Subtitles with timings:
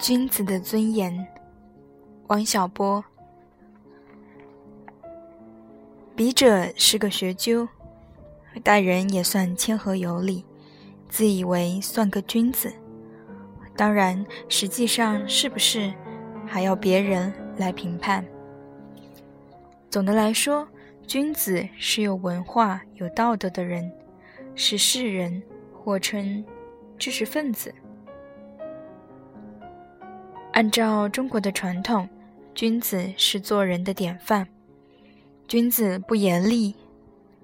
[0.00, 1.26] 君子的尊严，
[2.28, 3.04] 王小波。
[6.16, 7.68] 笔者是个学究，
[8.64, 10.42] 待人也算谦和有礼，
[11.10, 12.72] 自以为算个君子。
[13.76, 15.92] 当然，实际上是不是，
[16.46, 18.24] 还要别人来评判。
[19.90, 20.66] 总的来说，
[21.06, 23.92] 君子是有文化、有道德的人，
[24.54, 25.42] 是士人，
[25.74, 26.42] 或称
[26.98, 27.74] 知识分子。
[30.60, 32.06] 按照中国的传统，
[32.54, 34.46] 君子是做人的典范。
[35.48, 36.74] 君子不言厉，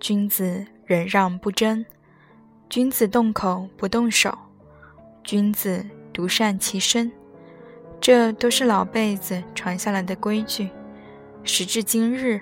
[0.00, 1.86] 君子忍让不争，
[2.68, 4.36] 君子动口不动手，
[5.22, 7.12] 君子独善其身。
[8.00, 10.68] 这都是老辈子传下来的规矩。
[11.44, 12.40] 时至今日，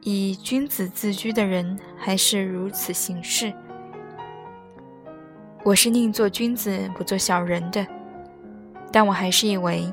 [0.00, 3.52] 以君子自居的人还是如此行事。
[5.62, 7.86] 我是宁做君子不做小人的。
[8.90, 9.92] 但我还是以为，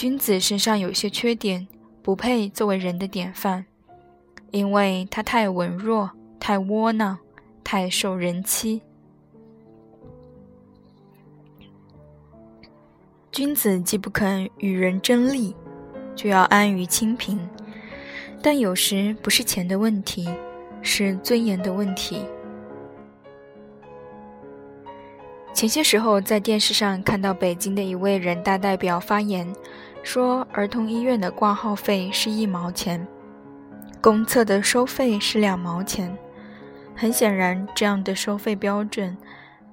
[0.00, 1.68] 君子身上有些缺点，
[2.02, 3.66] 不配作为人的典范，
[4.50, 7.18] 因为他太文弱、太窝囊、
[7.62, 8.80] 太受人欺。
[13.30, 15.54] 君子既不肯与人争利，
[16.16, 17.38] 就要安于清贫，
[18.42, 20.26] 但有时不是钱的问题，
[20.80, 22.22] 是尊严的问题。
[25.52, 29.46] 前些时候，在电视上看到北京的一位人大代表发言，
[30.02, 33.06] 说儿童医院的挂号费是一毛钱，
[34.00, 36.16] 公厕的收费是两毛钱。
[36.96, 39.16] 很显然，这样的收费标准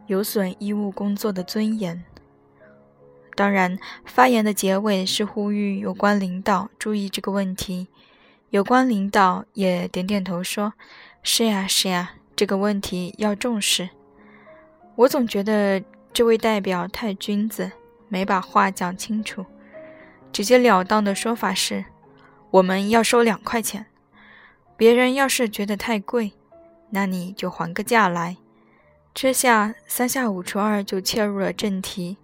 [0.05, 2.03] 有损医务工作的尊严。
[3.35, 7.87] 当然，发言的结尾是呼吁有关领导注意这个问题。
[8.49, 10.73] 有关领导也点点头说
[11.21, 13.89] ：“是呀，是呀，这个问题要重视。”
[14.95, 15.83] 我总觉得
[16.13, 17.71] 这位代表太君子，
[18.07, 19.45] 没把话讲清楚。
[20.37, 21.85] 直截了当的说法是：
[22.51, 23.87] 我们要收两块钱。
[24.75, 26.31] 别人要是觉得太贵，
[26.91, 28.37] 那你就还个价来。
[29.15, 32.17] 这下三下五除二就切入了正题。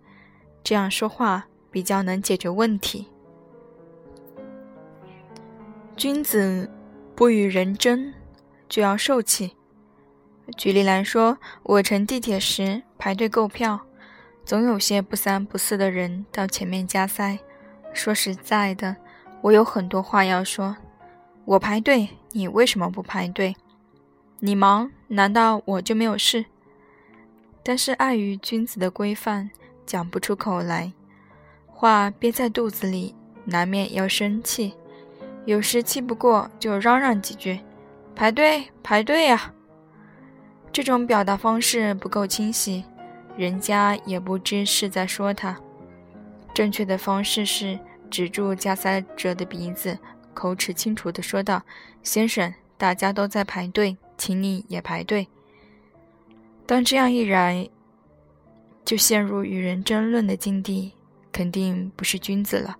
[0.63, 3.07] 这样说话比较能解决问题。
[5.97, 6.69] 君子
[7.15, 8.13] 不与人争，
[8.69, 9.55] 就要受气。
[10.55, 13.79] 举例来说，我乘地铁时排队购票，
[14.45, 17.39] 总有些不三不四的人到前面加塞。
[17.93, 18.95] 说实在的，
[19.41, 20.75] 我有很多话要说。
[21.45, 23.55] 我排队，你为什么不排队？
[24.39, 26.45] 你忙，难道我就没有事？
[27.63, 29.51] 但是碍于君子的规范，
[29.85, 30.91] 讲不出口来，
[31.67, 33.15] 话憋在肚子里，
[33.45, 34.73] 难免要生气。
[35.45, 37.59] 有时气不过，就嚷嚷几句
[38.15, 39.53] ：“排队，排队呀！”
[40.71, 42.85] 这种表达方式不够清晰，
[43.37, 45.57] 人家也不知是在说他。
[46.53, 49.97] 正确的方式是止住加塞者的鼻子，
[50.33, 51.63] 口齿清楚地说道
[52.03, 55.27] ：“先生，大家都在排队，请你也排队。”
[56.65, 57.69] 当这样一来，
[58.85, 60.93] 就陷入与人争论的境地，
[61.31, 62.77] 肯定不是君子了。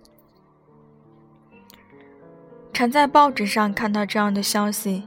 [2.72, 5.04] 常在报纸上看到这样的消息：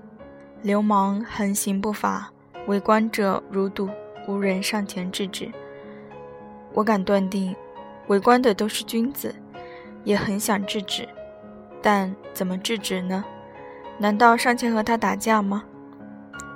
[0.61, 2.31] 流氓横行不法。
[2.67, 3.89] 围观者如堵，
[4.27, 5.49] 无人上前制止。
[6.73, 7.55] 我敢断定，
[8.07, 9.35] 围观的都是君子，
[10.03, 11.07] 也很想制止，
[11.81, 13.23] 但怎么制止呢？
[13.99, 15.63] 难道上前和他打架吗？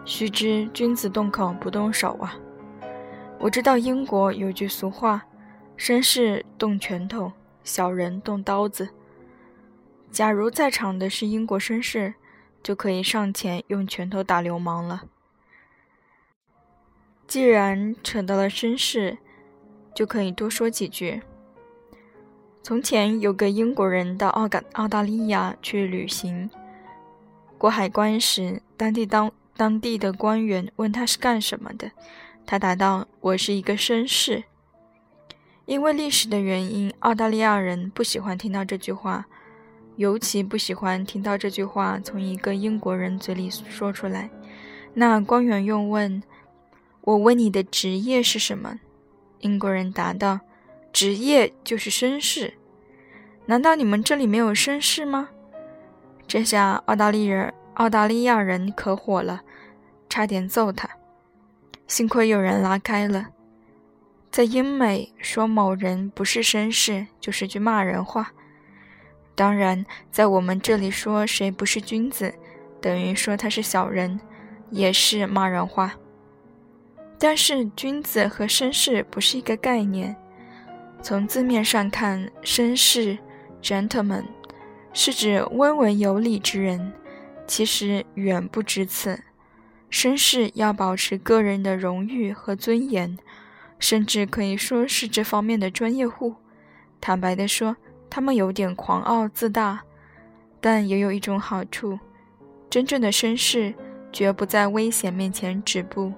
[0.05, 2.35] 须知君子动口不动手啊！
[3.39, 5.25] 我知道英国有句俗话
[5.77, 7.31] ：“绅士动拳头，
[7.63, 8.89] 小人动刀子。”
[10.11, 12.13] 假如在场的是英国绅士，
[12.61, 15.03] 就可以上前用拳头打流氓了。
[17.27, 19.17] 既然扯到了绅士，
[19.95, 21.21] 就可以多说几句。
[22.63, 26.49] 从前有个英国人到澳大澳大利亚去旅行，
[27.57, 31.91] 过海关时，当地当当地的官员问他是干什么的，
[32.45, 34.43] 他答道：“我是一个绅士。”
[35.65, 39.25] 因为历史的原因，澳大利亚人不喜欢听到这句话，
[39.95, 44.29] 尤其不喜欢听到这句话从一个英国人嘴里说出来。
[44.93, 46.21] 那官员又问。
[47.03, 48.79] 我问你的职业是什么？
[49.39, 50.41] 英国人答道
[50.91, 52.53] ：“职业就是绅士。
[53.45, 55.29] 难道你们这里没有绅士吗？”
[56.27, 59.41] 这下澳大利人澳大利亚人可火了，
[60.07, 60.89] 差点揍他。
[61.87, 63.27] 幸亏有人拉开了。
[64.29, 68.31] 在英美说某人不是绅士，就是句骂人话。
[69.35, 72.33] 当然，在我们这里说谁不是君子，
[72.79, 74.19] 等于说他是小人，
[74.69, 75.93] 也是骂人话。
[77.19, 80.15] 但是君子和绅士不是一个概念。
[81.01, 83.17] 从字面上看，绅士
[83.61, 84.25] （gentleman）
[84.93, 86.93] 是指温文有礼之人，
[87.47, 89.19] 其实远不止此。
[89.89, 93.17] 绅士要保持个人的荣誉和尊严，
[93.79, 96.35] 甚至可以说是这方面的专业户。
[97.01, 97.75] 坦白地说，
[98.09, 99.81] 他们有点狂傲自大，
[100.61, 101.99] 但也有一种好处：
[102.69, 103.73] 真正的绅士
[104.13, 106.13] 绝不在危险面前止步。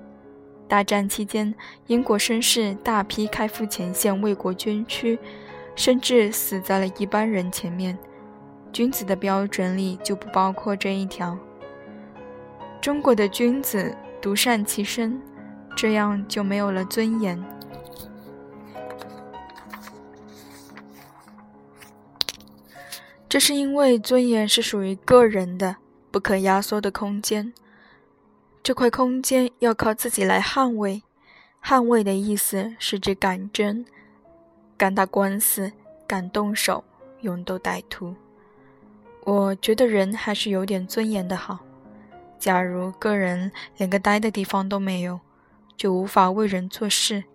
[0.74, 1.54] 大战期间，
[1.86, 5.20] 英国绅士大批开赴前线为国捐躯，
[5.76, 7.96] 甚至死在了一般人前面。
[8.72, 11.38] 君子的标准里就不包括这一条。
[12.82, 15.22] 中国的君子独善其身，
[15.76, 17.40] 这样就没有了尊严。
[23.30, 25.76] 这是因为尊严是属于个人的、
[26.10, 27.54] 不可压缩的空间。
[28.64, 31.04] 这块空间要靠自己来捍卫，
[31.62, 33.86] 捍卫的意思是指敢争、
[34.78, 35.74] 敢打官司、
[36.08, 36.82] 敢动手、
[37.20, 38.16] 勇斗歹徒。
[39.26, 41.60] 我觉得人还是有点尊严的好。
[42.40, 45.20] 假如个人连个呆的地方都没有，
[45.76, 47.26] 就无法为人做事，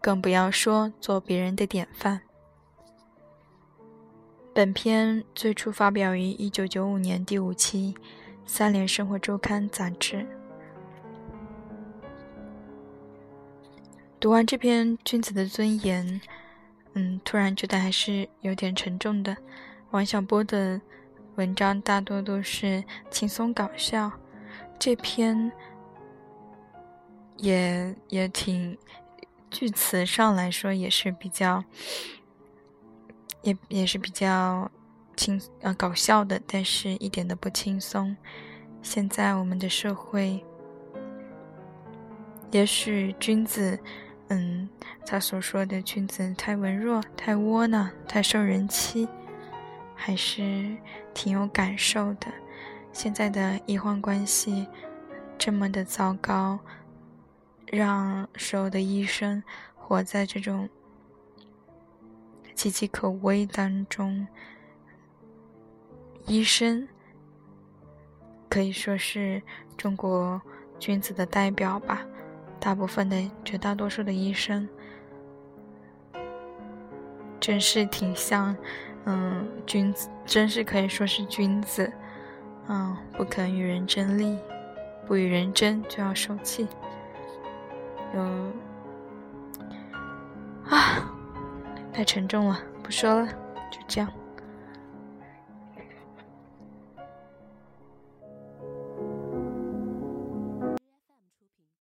[0.00, 2.22] 更不要说做别人的典范。
[4.52, 7.94] 本篇最初发表于一九九五年第五期
[8.44, 10.26] 《三联生活周刊》杂志。
[14.24, 16.02] 读完这篇《君子的尊严》，
[16.94, 19.36] 嗯，突然觉得还是有点沉重的。
[19.90, 20.80] 王小波的
[21.34, 24.10] 文章大多都是轻松搞笑，
[24.78, 25.52] 这篇
[27.36, 28.78] 也也挺，
[29.50, 31.62] 句词上来说也是比较，
[33.42, 34.70] 也也是比较
[35.18, 38.16] 轻呃搞笑的，但是一点都不轻松。
[38.80, 40.42] 现在我们的社会，
[42.52, 43.78] 也许君子。
[44.28, 44.68] 嗯，
[45.06, 49.06] 他所说的君子太文弱、太窝囊、太受人欺，
[49.94, 50.76] 还是
[51.12, 52.26] 挺有感受的。
[52.92, 54.66] 现在的医患关系
[55.36, 56.58] 这么的糟糕，
[57.66, 59.42] 让所有的医生
[59.74, 60.68] 活在这种
[62.56, 64.26] 岌岌可危当中。
[66.26, 66.88] 医生
[68.48, 69.42] 可以说是
[69.76, 70.40] 中国
[70.78, 72.06] 君子的代表吧。
[72.64, 74.66] 大部分的绝大多数的医生，
[77.38, 78.56] 真是挺像，
[79.04, 81.92] 嗯，君子，真是可以说是君子，
[82.68, 84.38] 嗯，不肯与人争利，
[85.06, 86.66] 不与人争就要受气，
[88.14, 88.22] 有，
[90.70, 91.12] 啊，
[91.92, 93.26] 太沉重了，不说了，
[93.70, 94.10] 就这样。